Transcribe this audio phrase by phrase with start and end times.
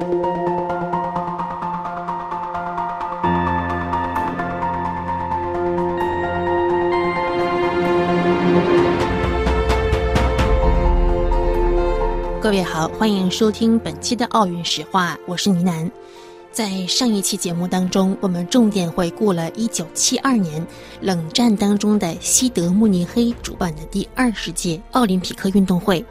[0.00, 0.06] 各
[12.48, 15.90] 位好，欢迎收听本期的奥运史话，我是倪楠。
[16.50, 20.66] 在上一期节目当中，我们重点回顾了1972年
[21.00, 26.04] 冷战当中的西德慕尼黑主办的第二十届奥林匹克运动会。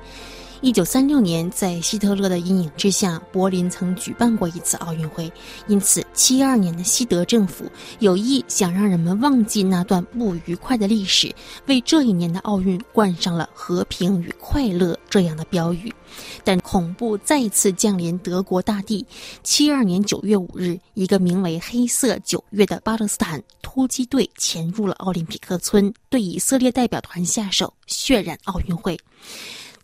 [0.61, 5.31] 一九三六年，在希特勒的阴影之下，柏林曾举办过一次奥运会。
[5.67, 7.63] 因此，七二年的西德政府
[7.99, 11.33] 有意想让人们忘记那段不愉快的历史，
[11.67, 15.93] 为这一年的奥运冠上了“和平与快乐”这样的标语。
[16.43, 19.05] 但恐怖再次降临德国大地。
[19.43, 28.99] 七二年九月五日，一个名为“黑色九月”的巴勒斯坦突击队潜入了奥林匹克村，对以色列代表团下手，血染奥运会。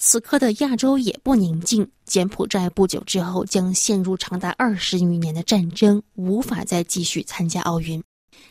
[0.07, 1.89] 此刻的亚洲也不宁静。
[2.05, 8.03] 柬埔寨不久之后将陷入长达二十余年的战争，无法再继续参加奥运。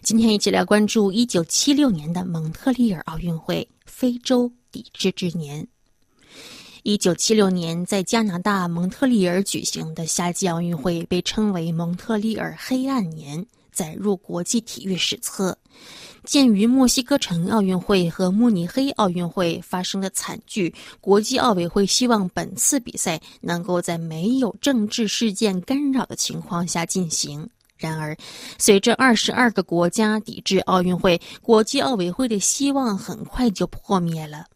[0.03, 5.65] 今天一起来关注一九七六年的蒙特利尔奥运会——非洲抵制之年。
[6.83, 15.57] 一九七六年在加拿大蒙特利尔举行的夏季奥运会被称为“蒙特利尔黑暗年”，载入国际体育史册。
[16.25, 27.49] 鉴于墨西哥城奥运会和慕尼黑奥运会发生的惨剧，国际奥委会希望本次比赛能够在没有政治事件干扰的情况下进行。
[27.77, 28.17] 然而，
[28.57, 34.47] 随着二十二个国家抵制奥运会，国际奥委会的希望很快就破灭了。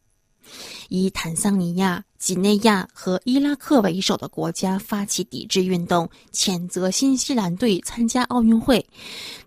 [0.89, 8.85] 以坦桑尼亚、几内亚和伊拉克为首的国家发起抵制运动，谴责新西兰队参加奥运会。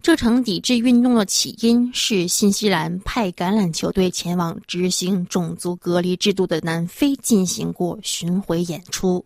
[0.01, 9.23] 这场抵制运动的起因是新西兰派橄榄球队前往执行种族隔离制度的南非进行过巡回演出。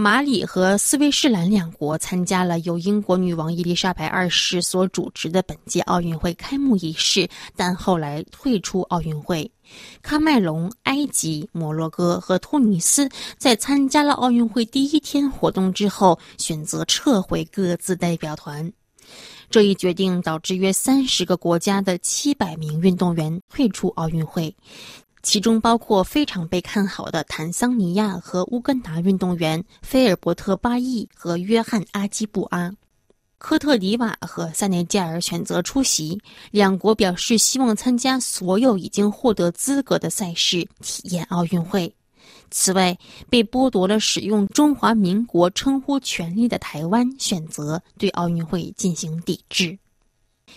[0.00, 9.50] 马里和斯威士兰两国参加了由英国女王伊丽莎白二世所主持的本届奥运会开幕仪式，但后来退出奥运会。
[10.00, 13.08] 喀麦隆、埃及、摩洛哥和突尼斯
[13.38, 18.72] 在参加了奥运会第一天活动之后，选择撤回各自代表团。
[19.50, 24.54] 这一决定导致约三十个国家的七百名运动员退出奥运会。
[25.28, 32.72] 其中包括非常被看好的坦桑尼亚和乌干达运动员菲尔伯特·巴伊和约翰·阿基布阿，
[33.36, 36.18] 科特迪瓦和塞内加尔选择出席。
[36.50, 41.94] 两国表示希望参加所有已经获得资格的赛事，体验奥运会。
[42.50, 42.96] 此外，
[43.28, 49.78] 被剥夺了使用中华民国称呼权利的台湾选择对奥运会进行抵制。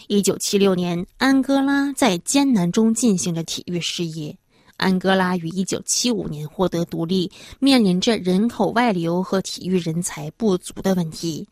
[0.08, 4.38] 一九七六年，安哥拉在艰难中进行着体育事业。
[4.82, 11.48] 安哥拉于一九七五年获得独立，面临着人口外流和体育人才不足的问题。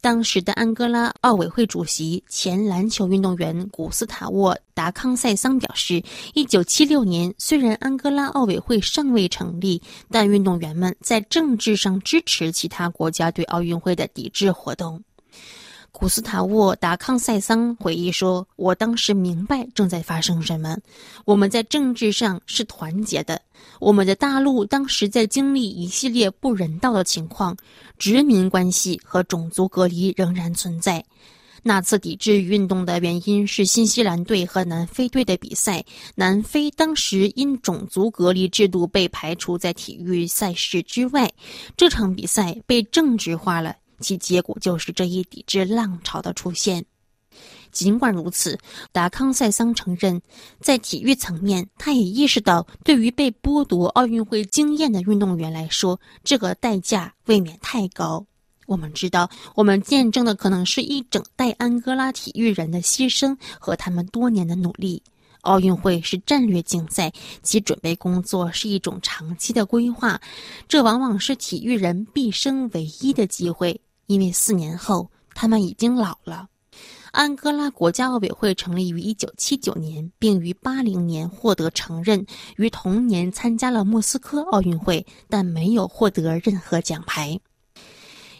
[0.00, 6.02] 当时的安哥拉奥委会主席、前篮球运动员古斯塔沃·达康塞桑表示
[6.34, 15.00] ：“一九七六年虽然安哥拉奥委会尚未成立，但运动员们在政治上支持其他国家对奥运会的抵制活动。”
[15.92, 20.76] 古斯塔沃·达康塞桑回忆说：“我当时明白正在发生什么。
[21.26, 23.40] 我们在政治上是团结的。
[23.78, 27.56] 我们的大陆当时在经历一系列不人道的情况，
[27.98, 31.04] 殖民关系和种族隔离仍然存在。
[31.62, 35.84] 那次抵制运动的原因是新西兰队和南非队的比赛。
[36.16, 41.30] 南非当时因种族隔离制度被排除在体育赛事之外，
[41.76, 46.84] 这场比赛被政治化了。”其结果就是这一抵制浪潮的出现。
[47.70, 48.58] 尽管如此，
[48.92, 50.20] 达康塞桑承认，
[50.60, 58.26] 在体育层面，他也意识到，对于被剥夺奥运会经验的运动员来说，这个代价未免太高。
[58.66, 65.02] 我们知道，我们见证的可能是一整代安哥拉体育人的牺牲和他们多年的努力。
[65.40, 67.10] 奥运会是战略竞赛，
[67.42, 70.20] 其准备工作是一种长期的规划，
[70.68, 73.80] 这往往是体育人毕生唯一的机会。
[74.06, 76.48] 因为四年后，他们已经老了。
[77.10, 82.24] 安哥拉国家奥委会成立于一九七九年，并于八零年获得承认。
[82.56, 87.38] 于同年参加了莫斯科奥运会，但没有获得任何奖牌。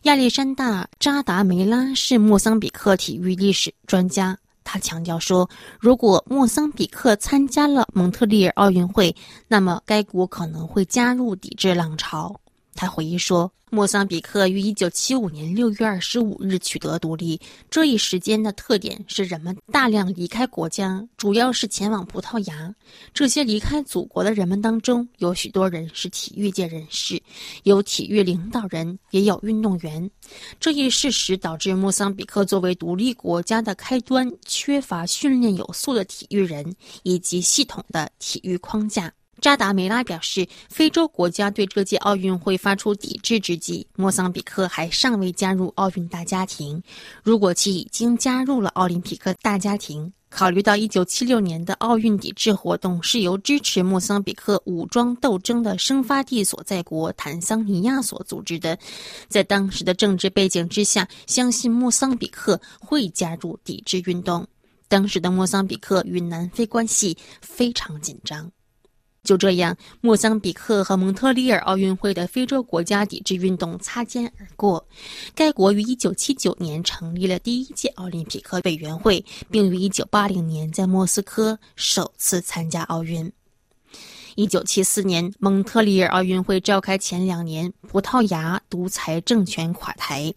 [0.05, 5.49] 亚历山大·扎达梅拉是莫桑比克体育历史专家，他强调说，
[5.79, 9.15] 如果莫桑比克参加了蒙特利尔奥运会，
[9.47, 12.35] 那么该国可能会加入抵制浪潮。
[12.75, 13.53] 他回忆说。
[13.75, 17.41] 莫桑比克于一九七五年六月二十五日取得独立。
[17.71, 22.75] 这一时间的特点是人们大量离开国家，主要是前往葡萄牙。
[23.15, 27.19] 这些离开祖国的人们当中，有许多人是体育界人士，
[27.63, 30.11] 有体育领导人，也有运动员。
[30.61, 39.11] 这一事实导致莫桑比克作为独立国家的开端，缺乏训练有素的体育人以及系统的体育框架。
[39.43, 46.81] 扎达梅拉表示，非洲国家对这届奥运会发出抵制之际，莫桑比克还尚未加入奥运大家庭。
[47.25, 58.79] 如果其已经加入了奥林匹克大家庭，考虑到1976年的奥运抵制活动是由支持莫桑比克武装斗争的生发地所在国坦桑尼亚所组织的，
[59.27, 64.47] 在当时的政治背景之下，相信莫桑比克会加入抵制运动。
[64.87, 68.49] 当时的莫桑比克与南非关系非常紧张。
[69.25, 74.85] 就这样，莫桑比克和蒙特利尔奥运会的非洲国家抵制运动擦肩而过。
[75.33, 83.31] 该国于1979年成立了第一届奥林匹克委员会，并于1980年在莫斯科首次参加奥运。
[84.35, 90.35] 1974年蒙特利尔奥运会召开前两年，葡萄牙独裁政权垮台。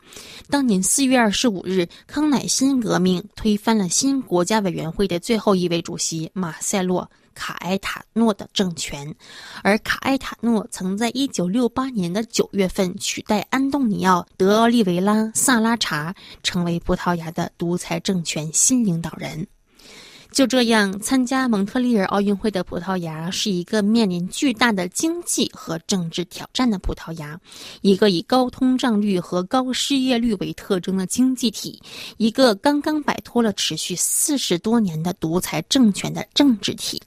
[0.48, 7.10] 当年4月25日，康乃馨革命推翻了新国家委员会的最后一位主席马塞洛。
[7.36, 9.14] 卡埃塔诺的政权，
[9.62, 19.46] 而卡埃塔诺曾在1968年的9月份取代安东尼奥·德奥利维拉·萨拉查，成为葡萄牙的独裁政权新领导人。
[20.32, 27.40] 就这样，参加蒙特利尔奥运会的葡萄牙是一个面临巨大的经济和政治挑战的葡萄牙，
[27.80, 31.82] 一个以高通胀率和高失业率为特征的经济体，
[32.18, 37.02] 一个刚刚摆脱了持续四十多年的独裁政权的政治体。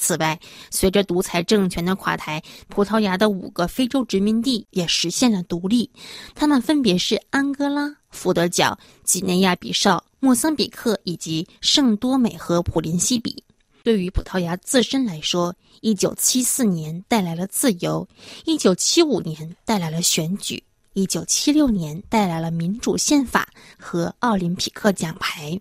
[0.00, 5.90] 此外，随着独裁政权的垮台，葡萄牙的五个非洲殖民地也实现了独立。
[6.34, 13.44] 它们分别是安哥拉、福德角、几内亚比绍、莫桑比克以及圣多美和普林西比。
[13.82, 18.08] 对于葡萄牙自身来说，1974年带来了自由
[18.46, 20.62] ，1975年带来了选举
[20.94, 23.46] ，1976年带来了民主宪法
[23.78, 25.60] 和奥林匹克奖牌。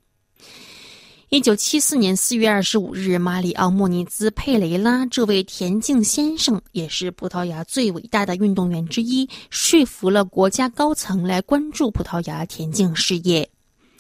[1.30, 13.48] 一九七四年四月二十五日，马里奥·莫尼兹·佩雷拉这位田径先生，也是葡萄牙最伟大的运动员之一，说服了国家高层来关注葡萄牙田径事业。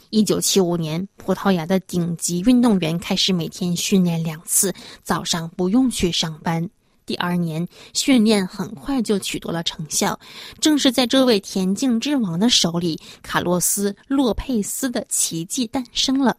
[0.09, 4.73] 一九七五年，葡萄牙的顶级运动员开始每天训练两次，
[5.03, 6.67] 早上不用去上班。
[7.05, 10.19] 第二年，训练很快就取得了成效。
[10.59, 16.35] 正是在这位田径之王的手里，卡洛斯·洛佩斯的奇迹诞生了。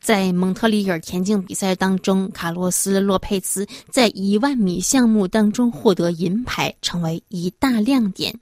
[0.00, 8.34] 在蒙特利尔田径比赛当中，卡洛斯·洛佩兹在一万米项目当中获得银牌，成为一大亮点。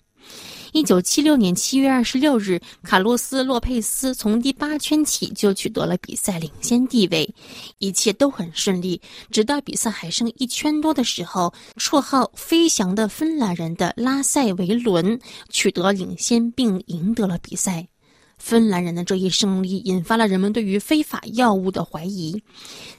[0.72, 7.34] 一九七六年七月二十六日，卡洛斯·洛佩斯从第八圈起就取得了比赛领先地位，
[7.78, 9.00] 一切都很顺利。
[9.30, 15.18] 直到比赛还剩一圈多的时候，绰号“飞翔的芬兰人”的拉塞维伦
[15.48, 17.88] 取得领先，并赢得了比赛。
[18.36, 22.42] 芬兰人的这一胜利引发了人们对于非法药物的怀疑。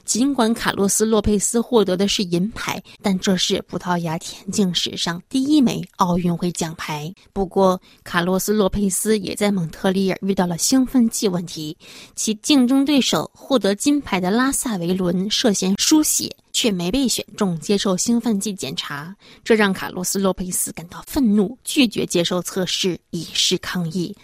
[0.04, 7.12] 尽管卡洛斯·洛佩斯获得的是银牌，但这是葡萄牙田径史上第一枚奥运会奖牌。
[7.32, 11.76] 不过，卡洛斯·洛佩斯也在蒙特利尔遇到了兴奋剂问题。
[12.14, 19.14] 其竞争对手获得金牌的拉萨维伦涉嫌输血，却没被选中接受兴奋剂检查，
[19.44, 24.16] 这让卡洛斯·洛佩斯感到愤怒，拒绝接受测试，以示抗议。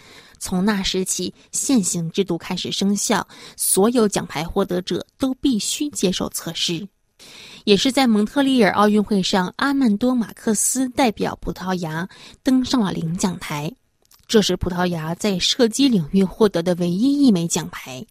[0.45, 6.87] 从那时起，现行制度开始生效，所有奖牌获得者都必须接受测试。
[7.63, 12.07] 也是在蒙特利尔奥运会上，阿曼多·马克思代表葡萄牙
[12.43, 13.73] 登上了领奖台，
[14.27, 18.05] 这是葡萄牙在射击领域获得的唯一一枚奖牌。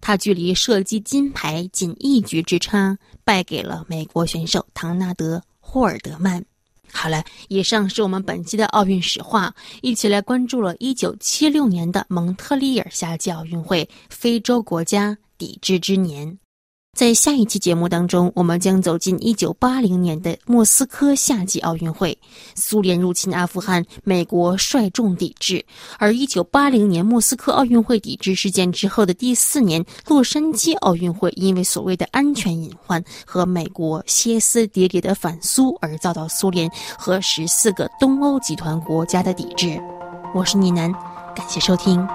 [0.00, 6.44] 他距离射击金牌仅一局之差，败给了美国选手唐纳德·霍尔德曼。
[6.92, 16.39] 好了，以上是我们本期的奥运史话，一起来关注了1976年的蒙特利尔夏季奥运会，非洲国家抵制之年。
[16.92, 22.18] 在下一期节目当中，我们将走进一九八零年的莫斯科夏季奥运会。
[22.54, 25.64] 苏联入侵阿富汗，美国率众抵制。
[25.98, 39.80] 而一九八零年莫斯科奥运会抵制事件之后的第四年，洛杉矶奥运会因为所谓的安全隐患和美国歇斯底里的反苏而遭到苏联和十四个东欧集团国家的抵制。
[40.34, 40.92] 我是倪楠，
[41.34, 42.06] 感谢收听。